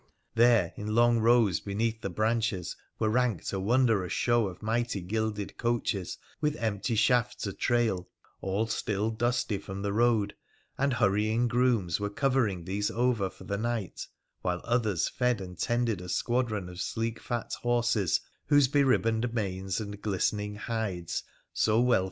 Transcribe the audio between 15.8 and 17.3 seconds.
a squadron of sleek